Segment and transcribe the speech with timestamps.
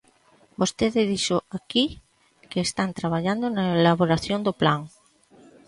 [0.59, 1.85] Vostede dixo aquí
[2.51, 4.79] que están traballando na elaboración do plan.